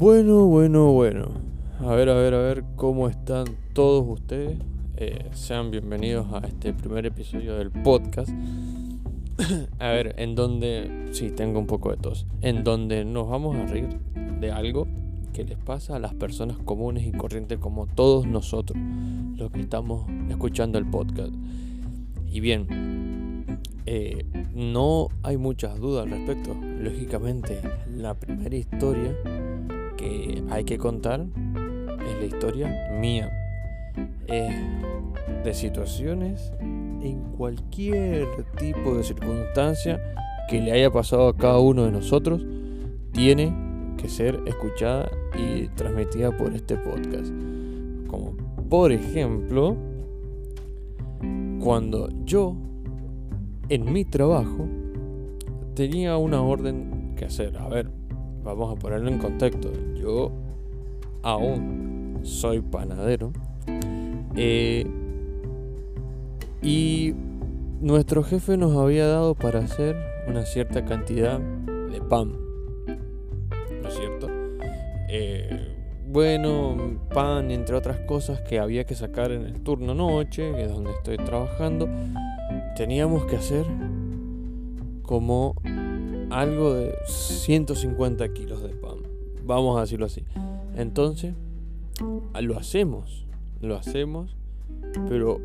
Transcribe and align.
Bueno, 0.00 0.46
bueno, 0.46 0.92
bueno. 0.92 1.26
A 1.80 1.94
ver, 1.94 2.08
a 2.08 2.14
ver, 2.14 2.32
a 2.32 2.38
ver 2.38 2.64
cómo 2.74 3.06
están 3.06 3.44
todos 3.74 4.02
ustedes. 4.08 4.58
Eh, 4.96 5.28
sean 5.32 5.70
bienvenidos 5.70 6.26
a 6.32 6.38
este 6.38 6.72
primer 6.72 7.04
episodio 7.04 7.58
del 7.58 7.70
podcast. 7.70 8.30
a 9.78 9.88
ver, 9.88 10.14
en 10.16 10.34
donde... 10.34 11.10
Sí, 11.10 11.30
tengo 11.32 11.58
un 11.58 11.66
poco 11.66 11.90
de 11.90 11.98
tos. 11.98 12.26
En 12.40 12.64
donde 12.64 13.04
nos 13.04 13.28
vamos 13.28 13.56
a 13.56 13.66
reír 13.66 13.90
de 14.40 14.50
algo 14.50 14.86
que 15.34 15.44
les 15.44 15.58
pasa 15.58 15.96
a 15.96 15.98
las 15.98 16.14
personas 16.14 16.56
comunes 16.56 17.06
y 17.06 17.12
corrientes 17.12 17.58
como 17.58 17.86
todos 17.86 18.26
nosotros, 18.26 18.78
los 19.36 19.50
que 19.50 19.60
estamos 19.60 20.06
escuchando 20.30 20.78
el 20.78 20.86
podcast. 20.86 21.34
Y 22.26 22.40
bien, 22.40 23.60
eh, 23.84 24.24
no 24.54 25.08
hay 25.22 25.36
muchas 25.36 25.78
dudas 25.78 26.06
al 26.06 26.12
respecto. 26.12 26.56
Lógicamente, 26.78 27.60
la 27.86 28.14
primera 28.14 28.56
historia 28.56 29.14
que 30.00 30.42
hay 30.50 30.64
que 30.64 30.78
contar 30.78 31.20
es 31.20 32.20
la 32.20 32.24
historia 32.24 32.90
mía. 32.98 33.30
de 35.44 35.54
situaciones 35.54 36.52
en 36.60 37.20
cualquier 37.36 38.26
tipo 38.58 38.94
de 38.94 39.02
circunstancia 39.02 40.00
que 40.48 40.60
le 40.60 40.72
haya 40.72 40.90
pasado 40.90 41.28
a 41.28 41.36
cada 41.36 41.58
uno 41.58 41.84
de 41.84 41.92
nosotros, 41.92 42.44
tiene 43.12 43.54
que 43.96 44.08
ser 44.08 44.40
escuchada 44.46 45.10
y 45.38 45.68
transmitida 45.68 46.36
por 46.36 46.54
este 46.54 46.76
podcast. 46.76 47.32
Como 48.08 48.36
por 48.68 48.92
ejemplo, 48.92 49.76
cuando 51.60 52.08
yo 52.24 52.56
en 53.68 53.92
mi 53.92 54.04
trabajo 54.04 54.68
tenía 55.74 56.16
una 56.16 56.42
orden 56.42 57.14
que 57.16 57.24
hacer. 57.24 57.56
A 57.56 57.68
ver, 57.68 57.99
vamos 58.44 58.76
a 58.76 58.78
ponerlo 58.78 59.08
en 59.10 59.18
contexto. 59.18 59.70
Yo 59.94 60.32
aún 61.22 62.20
soy 62.22 62.60
panadero. 62.60 63.32
Eh, 64.36 64.86
y 66.62 67.14
nuestro 67.80 68.22
jefe 68.22 68.56
nos 68.56 68.76
había 68.76 69.06
dado 69.06 69.34
para 69.34 69.60
hacer 69.60 69.96
una 70.28 70.44
cierta 70.44 70.84
cantidad 70.84 71.38
de 71.38 72.00
pan. 72.00 72.32
¿No 73.82 73.88
es 73.88 73.94
cierto? 73.94 74.28
Eh, 75.08 75.76
bueno, 76.06 77.00
pan, 77.12 77.50
entre 77.50 77.76
otras 77.76 78.00
cosas 78.00 78.40
que 78.42 78.58
había 78.58 78.84
que 78.84 78.94
sacar 78.94 79.32
en 79.32 79.42
el 79.42 79.60
turno 79.60 79.94
noche, 79.94 80.52
que 80.52 80.64
es 80.64 80.70
donde 80.70 80.90
estoy 80.92 81.16
trabajando, 81.16 81.88
teníamos 82.76 83.24
que 83.26 83.36
hacer 83.36 83.64
como 85.02 85.54
algo 86.30 86.74
de 86.74 86.94
150 87.06 88.32
kilos 88.32 88.62
de 88.62 88.70
pan. 88.70 88.98
Vamos 89.44 89.78
a 89.78 89.82
decirlo 89.82 90.06
así. 90.06 90.24
Entonces, 90.76 91.34
lo 92.40 92.56
hacemos, 92.56 93.26
lo 93.60 93.76
hacemos, 93.76 94.36
pero 95.08 95.40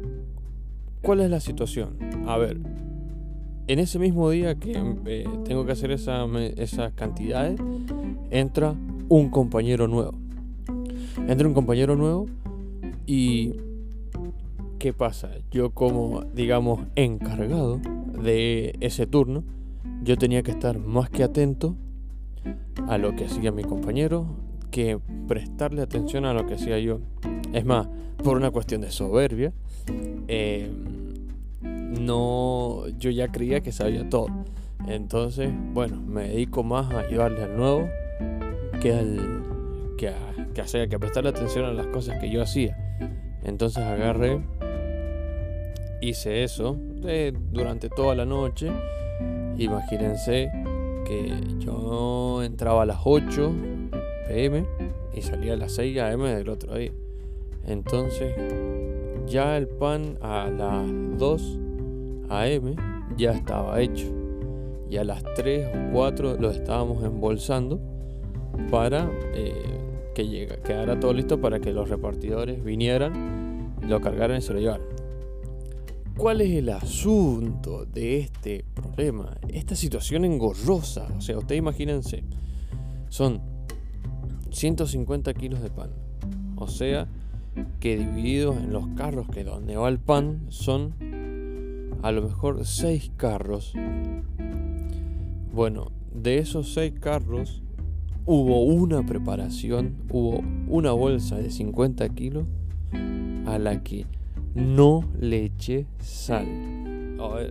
¿cuál 1.01 1.21
es 1.21 1.29
la 1.29 1.39
situación? 1.39 1.97
A 2.27 2.37
ver, 2.37 2.57
en 3.67 3.79
ese 3.79 3.97
mismo 3.99 4.29
día 4.29 4.55
que 4.55 4.73
eh, 5.05 5.25
tengo 5.43 5.65
que 5.65 5.71
hacer 5.71 5.91
esa, 5.91 6.25
esas 6.55 6.93
cantidades, 6.93 7.59
entra 8.29 8.75
un 9.09 9.29
compañero 9.29 9.87
nuevo. 9.87 10.13
Entra 11.27 11.47
un 11.47 11.53
compañero 11.53 11.95
nuevo 11.95 12.27
y 13.07 13.53
¿qué 14.77 14.93
pasa? 14.93 15.31
Yo 15.51 15.71
como, 15.71 16.23
digamos, 16.33 16.81
encargado 16.95 17.79
de 18.21 18.75
ese 18.81 19.07
turno, 19.07 19.43
yo 20.05 20.17
tenía 20.17 20.43
que 20.43 20.51
estar 20.51 20.77
más 20.77 21.09
que 21.09 21.23
atento 21.23 21.75
a 22.87 22.99
lo 22.99 23.15
que 23.15 23.25
hacía 23.25 23.51
mi 23.51 23.63
compañero 23.63 24.37
que 24.69 24.99
prestarle 25.27 25.81
atención 25.81 26.25
a 26.25 26.33
lo 26.33 26.45
que 26.45 26.53
hacía 26.53 26.77
yo. 26.77 26.99
Es 27.53 27.65
más, 27.65 27.87
por 28.23 28.37
una 28.37 28.51
cuestión 28.51 28.81
de 28.81 28.91
soberbia, 28.91 29.51
eh, 30.27 30.69
no, 31.61 32.87
yo 32.99 33.09
ya 33.09 33.29
creía 33.29 33.61
que 33.61 33.71
sabía 33.71 34.07
todo. 34.07 34.27
Entonces, 34.87 35.49
bueno, 35.73 35.99
me 35.99 36.29
dedico 36.29 36.63
más 36.63 36.93
a 36.93 36.99
ayudarle 36.99 37.43
al 37.43 37.57
nuevo 37.57 37.89
que 38.81 38.93
al 38.93 39.43
que 39.97 40.09
a, 40.09 40.87
que 40.87 40.99
prestarle 40.99 41.29
atención 41.31 41.65
a 41.65 41.73
las 41.73 41.87
cosas 41.87 42.19
que 42.19 42.29
yo 42.29 42.43
hacía. 42.43 42.77
Entonces 43.43 43.83
agarré, 43.83 44.39
hice 46.01 46.43
eso 46.43 46.77
durante 47.51 47.89
toda 47.89 48.13
la 48.13 48.25
noche 48.25 48.69
Imagínense 49.57 50.51
que 51.05 51.33
yo 51.59 52.43
entraba 52.43 52.83
a 52.83 52.85
las 52.85 52.99
8 53.03 53.51
pm 54.27 54.65
y 55.13 55.21
salía 55.21 55.53
a 55.53 55.57
las 55.57 55.73
6 55.73 55.99
am 55.99 56.23
del 56.23 56.49
otro 56.49 56.75
día. 56.75 56.91
Entonces, 57.65 58.35
ya 59.27 59.57
el 59.57 59.67
pan 59.67 60.17
a 60.21 60.49
las 60.49 60.87
2 61.17 61.59
am 62.29 62.75
ya 63.17 63.31
estaba 63.31 63.79
hecho. 63.81 64.07
Y 64.89 64.97
a 64.97 65.03
las 65.03 65.23
3 65.35 65.67
o 65.67 65.93
4 65.93 66.37
lo 66.39 66.51
estábamos 66.51 67.03
embolsando 67.03 67.79
para 68.69 69.09
eh, 69.33 69.53
que 70.13 70.47
quedara 70.63 70.99
todo 70.99 71.13
listo 71.13 71.39
para 71.41 71.59
que 71.59 71.73
los 71.73 71.89
repartidores 71.89 72.63
vinieran, 72.63 73.73
lo 73.87 73.99
cargaran 74.01 74.37
y 74.37 74.41
se 74.41 74.53
lo 74.53 74.59
llevaran. 74.59 74.87
¿Cuál 76.17 76.39
es 76.39 76.51
el 76.51 76.69
asunto 76.69 77.85
de 77.85 78.19
este 78.19 78.63
problema? 78.73 79.37
Esta 79.49 79.75
situación 79.75 80.23
engorrosa. 80.23 81.07
O 81.17 81.21
sea, 81.21 81.37
ustedes 81.37 81.59
imagínense, 81.59 82.23
son 83.09 83.41
150 84.49 85.33
kilos 85.33 85.61
de 85.61 85.69
pan. 85.69 85.89
O 86.55 86.69
sea, 86.69 87.07
que 87.81 87.97
divididos 87.97 88.55
en 88.55 88.71
los 88.71 88.87
carros 88.95 89.27
que 89.27 89.43
donde 89.43 89.75
va 89.75 89.89
el 89.89 89.99
pan 89.99 90.45
son 90.47 90.93
a 92.01 92.13
lo 92.13 92.21
mejor 92.21 92.65
6 92.65 93.11
carros. 93.17 93.73
Bueno, 95.53 95.91
de 96.13 96.37
esos 96.37 96.73
6 96.73 96.93
carros 97.01 97.61
hubo 98.25 98.63
una 98.63 99.05
preparación, 99.05 99.97
hubo 100.09 100.41
una 100.69 100.93
bolsa 100.93 101.35
de 101.35 101.51
50 101.51 102.07
kilos 102.09 102.47
a 103.45 103.59
la 103.59 103.83
que 103.83 104.05
no 104.55 105.03
le 105.19 105.51
sal. 105.99 106.47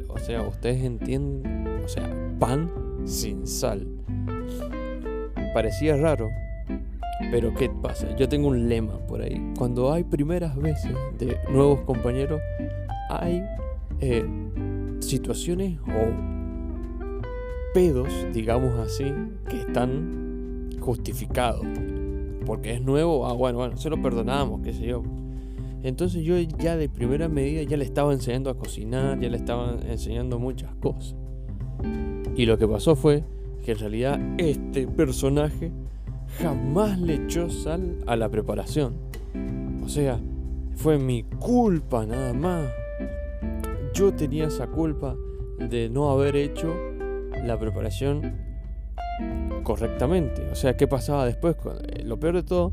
O, 0.09 0.19
sea, 0.19 0.43
ustedes 0.43 0.83
entienden, 0.83 1.83
o 1.85 1.89
sea, 1.89 2.11
pan 2.39 2.71
sin 3.05 3.47
sal. 3.47 3.87
Parecía 5.53 5.97
raro, 5.97 6.31
pero 7.31 7.55
¿qué 7.55 7.69
pasa? 7.69 8.15
Yo 8.17 8.29
tengo 8.29 8.49
un 8.49 8.69
lema 8.69 8.99
por 9.07 9.21
ahí. 9.23 9.53
Cuando 9.57 9.93
hay 9.93 10.05
primeras 10.05 10.57
veces 10.57 10.93
de 11.19 11.37
nuevos 11.51 11.81
compañeros, 11.81 12.41
hay 13.11 13.45
eh, 14.01 14.25
situaciones 15.01 15.79
o 15.81 17.75
pedos, 17.75 18.09
digamos 18.33 18.75
así, 18.79 19.13
que 19.49 19.61
están 19.61 20.71
justificados. 20.81 21.67
Porque 22.47 22.75
es 22.75 22.83
nuevo, 22.83 23.27
ah, 23.27 23.33
bueno, 23.33 23.59
bueno, 23.59 23.77
se 23.77 23.91
lo 23.91 24.01
perdonamos, 24.01 24.61
qué 24.63 24.73
sé 24.73 24.87
yo. 24.87 25.03
Entonces 25.85 26.25
yo 26.25 26.39
ya 26.39 26.77
de 26.77 26.89
primera 26.89 27.29
medida 27.29 27.63
ya 27.63 27.77
le 27.77 27.85
estaba 27.85 28.15
enseñando 28.15 28.49
a 28.49 28.57
cocinar, 28.57 29.21
ya 29.21 29.29
le 29.29 29.37
estaba 29.37 29.77
enseñando 29.87 30.39
muchas 30.39 30.75
cosas. 30.77 31.15
Y 32.35 32.47
lo 32.47 32.57
que 32.57 32.67
pasó 32.67 32.97
fue 32.97 33.23
que 33.63 33.73
en 33.73 33.79
realidad 33.79 34.21
este 34.39 34.89
personaje 34.89 35.71
jamás 36.39 36.99
le 36.99 37.17
echó 37.17 37.51
sal 37.51 37.99
a 38.07 38.17
la 38.17 38.31
preparación. 38.31 38.95
O 39.85 39.89
sea, 39.91 40.19
fue 40.75 40.99
mi 40.99 41.25
culpa 41.39 42.07
nada 42.07 42.33
más. 42.33 42.67
Yo 43.93 44.15
tenía 44.15 44.47
esa 44.47 44.69
culpa 44.69 45.15
de 45.59 45.91
no 45.91 46.11
haber 46.11 46.35
hecho 46.35 46.75
la 47.45 47.59
preparación 47.59 48.39
correctamente. 49.63 50.49
O 50.51 50.55
sea, 50.55 50.79
¿qué 50.79 50.89
pasaba 50.89 51.27
después? 51.27 51.57
Lo 52.05 52.19
peor 52.19 52.37
de 52.37 52.43
todo 52.43 52.73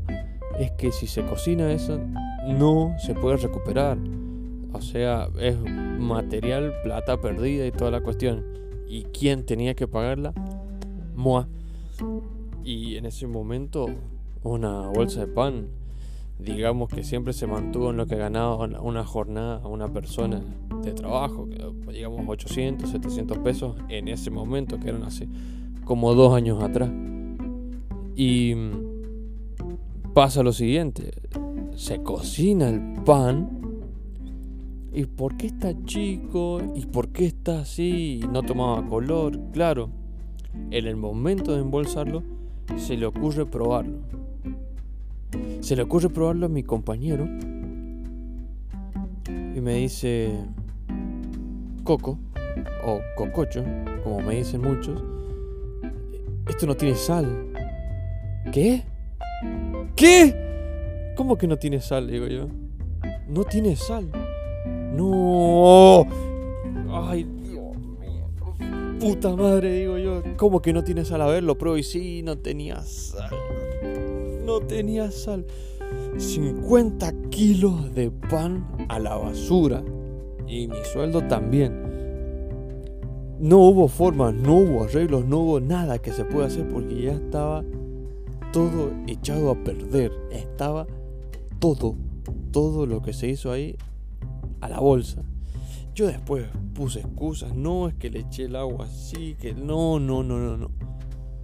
es 0.58 0.70
que 0.72 0.92
si 0.92 1.06
se 1.06 1.22
cocina 1.24 1.70
eso, 1.70 2.00
no 2.46 2.94
se 2.98 3.14
puede 3.14 3.36
recuperar. 3.36 3.98
O 4.72 4.80
sea, 4.80 5.28
es 5.38 5.56
material, 5.98 6.72
plata 6.82 7.20
perdida 7.20 7.66
y 7.66 7.72
toda 7.72 7.90
la 7.90 8.00
cuestión. 8.00 8.44
¿Y 8.88 9.04
quién 9.04 9.44
tenía 9.44 9.74
que 9.74 9.86
pagarla? 9.86 10.32
Moa. 11.14 11.48
Y 12.64 12.96
en 12.96 13.06
ese 13.06 13.26
momento, 13.26 13.86
una 14.42 14.88
bolsa 14.88 15.20
de 15.20 15.26
pan, 15.26 15.68
digamos 16.38 16.88
que 16.88 17.04
siempre 17.04 17.32
se 17.32 17.46
mantuvo 17.46 17.90
en 17.90 17.96
lo 17.96 18.06
que 18.06 18.16
ganaba 18.16 18.56
una 18.80 19.04
jornada 19.04 19.66
una 19.66 19.92
persona 19.92 20.42
de 20.82 20.92
trabajo, 20.92 21.48
digamos 21.92 22.28
800, 22.28 22.90
700 22.90 23.38
pesos 23.38 23.76
en 23.88 24.08
ese 24.08 24.30
momento, 24.30 24.78
que 24.80 24.88
eran 24.88 25.04
hace 25.04 25.28
como 25.84 26.14
dos 26.14 26.34
años 26.34 26.62
atrás. 26.62 26.90
Y 28.14 28.54
pasa 30.14 30.42
lo 30.42 30.52
siguiente, 30.52 31.12
se 31.76 32.02
cocina 32.02 32.68
el 32.68 33.02
pan. 33.04 33.60
¿Y 34.92 35.06
por 35.06 35.36
qué 35.36 35.46
está 35.46 35.72
chico? 35.84 36.60
¿Y 36.74 36.86
por 36.86 37.08
qué 37.08 37.26
está 37.26 37.60
así? 37.60 38.20
Y 38.22 38.26
no 38.26 38.42
tomaba 38.42 38.86
color. 38.86 39.38
Claro, 39.52 39.88
en 40.70 40.86
el 40.86 40.96
momento 40.96 41.52
de 41.52 41.60
embolsarlo, 41.60 42.22
se 42.76 42.96
le 42.96 43.06
ocurre 43.06 43.46
probarlo. 43.46 43.98
Se 45.60 45.76
le 45.76 45.82
ocurre 45.82 46.10
probarlo 46.10 46.46
a 46.46 46.48
mi 46.48 46.62
compañero 46.62 47.26
y 49.28 49.60
me 49.60 49.76
dice, 49.76 50.30
Coco, 51.84 52.18
o 52.84 53.00
Cococho, 53.16 53.64
como 54.04 54.20
me 54.20 54.36
dicen 54.36 54.60
muchos, 54.60 55.02
esto 56.48 56.66
no 56.66 56.74
tiene 56.74 56.96
sal. 56.96 57.52
¿Qué? 58.52 58.82
¿Qué? 59.96 60.51
¿Cómo 61.16 61.36
que 61.36 61.46
no 61.46 61.58
tiene 61.58 61.80
sal? 61.80 62.08
Digo 62.08 62.26
yo. 62.26 62.48
No 63.28 63.44
tiene 63.44 63.76
sal. 63.76 64.10
No. 64.94 66.06
Ay, 66.90 67.24
Dios 67.24 67.76
mío. 67.98 68.98
Puta 69.00 69.34
madre, 69.36 69.72
digo 69.80 69.98
yo. 69.98 70.22
¿Cómo 70.36 70.62
que 70.62 70.72
no 70.72 70.82
tiene 70.84 71.04
sal? 71.04 71.22
A 71.22 71.26
ver, 71.26 71.42
lo 71.42 71.58
pruebo 71.58 71.76
y 71.76 71.82
sí, 71.82 72.22
no 72.22 72.38
tenía 72.38 72.80
sal. 72.82 73.30
No 74.44 74.60
tenía 74.60 75.10
sal. 75.10 75.46
50 76.16 77.12
kilos 77.30 77.94
de 77.94 78.10
pan 78.10 78.86
a 78.88 78.98
la 78.98 79.16
basura. 79.16 79.82
Y 80.46 80.66
mi 80.68 80.84
sueldo 80.92 81.22
también. 81.28 81.90
No 83.38 83.58
hubo 83.58 83.88
forma, 83.88 84.30
no 84.30 84.56
hubo 84.56 84.84
arreglos, 84.84 85.24
no 85.24 85.38
hubo 85.38 85.60
nada 85.60 85.98
que 85.98 86.12
se 86.12 86.24
pueda 86.24 86.46
hacer 86.46 86.68
porque 86.68 87.02
ya 87.02 87.12
estaba 87.12 87.64
todo 88.52 88.92
echado 89.06 89.50
a 89.50 89.64
perder. 89.64 90.12
Estaba 90.30 90.86
todo, 91.62 91.94
todo 92.50 92.86
lo 92.86 93.02
que 93.02 93.12
se 93.12 93.28
hizo 93.28 93.52
ahí 93.52 93.76
a 94.60 94.68
la 94.68 94.80
bolsa. 94.80 95.22
Yo 95.94 96.08
después 96.08 96.48
puse 96.74 96.98
excusas, 96.98 97.54
no 97.54 97.86
es 97.86 97.94
que 97.94 98.10
le 98.10 98.18
eché 98.20 98.46
el 98.46 98.56
agua 98.56 98.86
así, 98.86 99.36
que 99.38 99.54
no, 99.54 100.00
no, 100.00 100.24
no, 100.24 100.38
no, 100.40 100.56
no. 100.56 100.72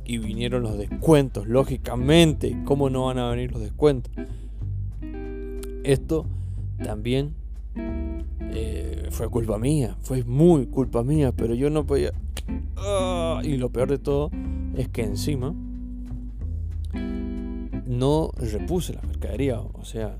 Y 0.05 0.19
vinieron 0.19 0.65
los 0.65 0.77
descuentos, 0.77 1.47
lógicamente, 1.47 2.59
¿cómo 2.65 2.91
no 2.91 3.07
van 3.07 3.19
a 3.19 3.31
venir 3.31 3.53
los 3.53 3.63
descuentos? 3.63 4.13
Esto 5.85 6.27
también 6.83 7.35
eh, 8.41 9.07
fue 9.13 9.29
culpa 9.29 9.57
mía, 9.57 9.97
fue 10.01 10.25
muy 10.25 10.67
culpa 10.67 11.05
mía, 11.05 11.31
pero 11.31 11.55
yo 11.55 11.71
no 11.71 11.87
podía... 11.87 12.13
Ah, 12.77 13.41
y 13.45 13.57
lo 13.57 13.71
peor 13.71 13.89
de 13.89 13.99
todo 13.99 14.33
es 14.75 14.89
que 14.89 15.05
encima 15.05 15.55
no 17.89 18.31
repuse 18.37 18.93
la 18.93 19.03
mercadería. 19.03 19.61
O 19.61 19.85
sea, 19.85 20.19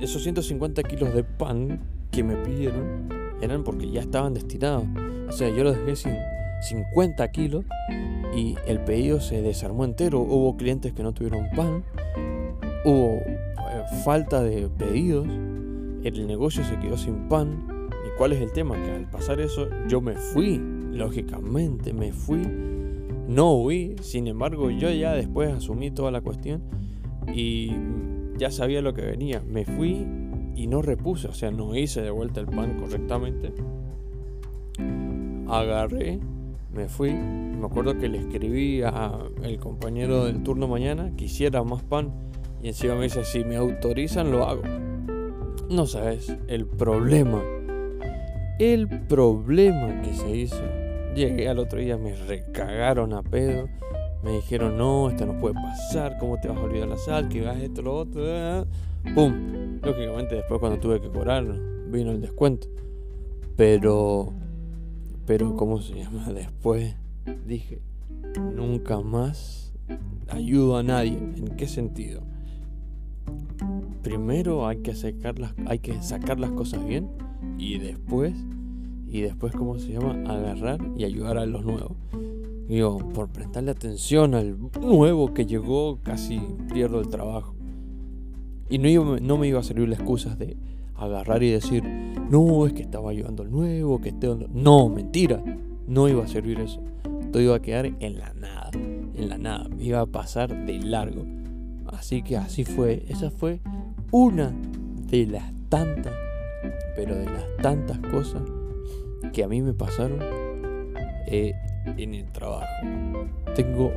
esos 0.00 0.22
150 0.22 0.82
kilos 0.84 1.14
de 1.14 1.22
pan 1.22 1.80
que 2.10 2.24
me 2.24 2.36
pidieron 2.36 3.08
eran 3.42 3.62
porque 3.62 3.90
ya 3.90 4.00
estaban 4.00 4.34
destinados. 4.34 4.84
O 5.28 5.32
sea, 5.32 5.54
yo 5.54 5.64
los 5.64 5.76
dejé 5.76 5.96
sin 5.96 6.16
50 6.62 7.30
kilos 7.30 7.64
y 8.34 8.56
el 8.66 8.80
pedido 8.80 9.20
se 9.20 9.42
desarmó 9.42 9.84
entero. 9.84 10.20
Hubo 10.20 10.56
clientes 10.56 10.92
que 10.94 11.02
no 11.02 11.12
tuvieron 11.12 11.50
pan, 11.54 11.84
hubo 12.86 13.18
eh, 13.18 13.44
falta 14.02 14.42
de 14.42 14.68
pedidos, 14.70 15.26
el 15.26 16.26
negocio 16.26 16.64
se 16.64 16.78
quedó 16.78 16.96
sin 16.96 17.28
pan. 17.28 17.66
¿Y 18.06 18.16
cuál 18.16 18.32
es 18.32 18.40
el 18.40 18.52
tema? 18.52 18.82
Que 18.82 18.92
al 18.92 19.10
pasar 19.10 19.40
eso 19.40 19.68
yo 19.88 20.00
me 20.00 20.14
fui, 20.14 20.58
lógicamente 20.90 21.92
me 21.92 22.12
fui, 22.12 22.42
no 23.28 23.52
huí, 23.54 23.96
sin 24.00 24.26
embargo 24.26 24.70
yo 24.70 24.90
ya 24.90 25.12
después 25.12 25.52
asumí 25.52 25.90
toda 25.90 26.10
la 26.10 26.22
cuestión 26.22 26.62
y 27.32 27.72
ya 28.36 28.50
sabía 28.50 28.82
lo 28.82 28.94
que 28.94 29.02
venía. 29.02 29.42
Me 29.46 29.64
fui 29.64 30.06
y 30.54 30.66
no 30.66 30.82
repuse, 30.82 31.28
o 31.28 31.34
sea, 31.34 31.50
no 31.50 31.74
hice 31.76 32.02
de 32.02 32.10
vuelta 32.10 32.40
el 32.40 32.46
pan 32.46 32.78
correctamente. 32.78 33.52
Agarré, 35.48 36.20
me 36.72 36.88
fui. 36.88 37.12
Me 37.12 37.66
acuerdo 37.66 37.98
que 37.98 38.08
le 38.08 38.18
escribí 38.18 38.82
a 38.82 39.18
el 39.42 39.58
compañero 39.58 40.26
del 40.26 40.42
turno 40.42 40.68
mañana 40.68 41.12
que 41.16 41.24
hiciera 41.24 41.62
más 41.62 41.82
pan 41.82 42.12
y 42.64 42.68
encima 42.68 42.94
me 42.94 43.04
dice, 43.04 43.24
si 43.24 43.44
me 43.44 43.56
autorizan 43.56 44.30
lo 44.30 44.44
hago. 44.48 44.62
No 45.68 45.86
sabes, 45.86 46.34
el 46.48 46.66
problema. 46.66 47.42
El 48.58 48.88
problema 49.06 50.00
que 50.00 50.14
se 50.14 50.34
hizo. 50.34 50.62
Llegué 51.14 51.48
al 51.48 51.58
otro 51.58 51.78
día, 51.78 51.98
me 51.98 52.16
recagaron 52.16 53.12
a 53.12 53.22
pedo. 53.22 53.68
Me 54.24 54.32
dijeron, 54.32 54.78
no, 54.78 55.10
esto 55.10 55.26
no 55.26 55.38
puede 55.38 55.54
pasar, 55.54 56.16
¿cómo 56.18 56.40
te 56.40 56.48
vas 56.48 56.56
a 56.56 56.62
olvidar 56.62 56.88
la 56.88 56.96
sal? 56.96 57.28
Que 57.28 57.42
vas 57.42 57.58
esto, 57.58 57.82
lo 57.82 57.94
otro. 57.94 58.22
¡Pum! 59.14 59.80
Lógicamente 59.82 60.36
después 60.36 60.58
cuando 60.60 60.80
tuve 60.80 60.98
que 60.98 61.10
cobrar 61.10 61.44
vino 61.90 62.10
el 62.10 62.22
descuento. 62.22 62.66
Pero, 63.56 64.32
pero, 65.26 65.54
¿cómo 65.56 65.82
se 65.82 65.94
llama? 65.94 66.32
Después 66.32 66.96
dije, 67.46 67.82
nunca 68.40 69.00
más 69.00 69.72
ayudo 70.28 70.78
a 70.78 70.82
nadie. 70.82 71.18
¿En 71.18 71.54
qué 71.56 71.68
sentido? 71.68 72.22
Primero 74.02 74.66
hay 74.66 74.78
que 74.78 74.94
sacar 74.94 75.38
las, 75.38 75.54
hay 75.66 75.78
que 75.78 76.02
sacar 76.02 76.40
las 76.40 76.50
cosas 76.50 76.84
bien 76.84 77.10
y 77.58 77.78
después, 77.78 78.34
y 79.06 79.20
después, 79.20 79.54
¿cómo 79.54 79.78
se 79.78 79.92
llama? 79.92 80.12
Agarrar 80.30 80.80
y 80.96 81.04
ayudar 81.04 81.38
a 81.38 81.46
los 81.46 81.64
nuevos. 81.64 81.92
Digo, 82.68 82.98
por 83.12 83.28
prestarle 83.28 83.72
atención 83.72 84.34
al 84.34 84.56
nuevo 84.80 85.34
que 85.34 85.44
llegó, 85.44 85.98
casi 86.02 86.40
pierdo 86.72 87.00
el 87.00 87.08
trabajo. 87.08 87.54
Y 88.70 88.78
no, 88.78 89.20
no 89.20 89.36
me 89.36 89.48
iba 89.48 89.60
a 89.60 89.62
servir 89.62 89.88
la 89.88 89.96
excusa 89.96 90.34
de 90.34 90.56
agarrar 90.96 91.42
y 91.42 91.50
decir, 91.50 91.84
no, 92.30 92.66
es 92.66 92.72
que 92.72 92.82
estaba 92.82 93.10
ayudando 93.10 93.42
al 93.42 93.50
nuevo, 93.50 94.00
que 94.00 94.10
esté... 94.10 94.28
No, 94.52 94.88
mentira, 94.88 95.42
no 95.86 96.08
iba 96.08 96.24
a 96.24 96.28
servir 96.28 96.60
eso. 96.60 96.80
Todo 97.32 97.42
iba 97.42 97.56
a 97.56 97.62
quedar 97.62 97.86
en 97.86 98.18
la 98.18 98.32
nada, 98.32 98.70
en 98.72 99.28
la 99.28 99.36
nada, 99.36 99.68
me 99.68 99.84
iba 99.84 100.00
a 100.00 100.06
pasar 100.06 100.64
de 100.64 100.78
largo. 100.78 101.24
Así 101.86 102.22
que 102.22 102.36
así 102.36 102.64
fue, 102.64 103.04
esa 103.08 103.30
fue 103.30 103.60
una 104.10 104.54
de 105.10 105.26
las 105.26 105.52
tantas, 105.68 106.14
pero 106.96 107.14
de 107.14 107.26
las 107.26 107.44
tantas 107.60 107.98
cosas 107.98 108.42
que 109.32 109.44
a 109.44 109.48
mí 109.48 109.60
me 109.60 109.74
pasaron 109.74 110.18
eh, 111.26 111.54
en 111.96 112.14
el 112.14 112.30
trabajo. 112.32 112.66
Tengo 113.54 113.92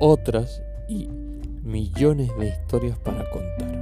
otras 0.00 0.62
y 0.88 1.08
millones 1.62 2.30
de 2.38 2.48
historias 2.48 2.98
para 2.98 3.28
contar. 3.30 3.75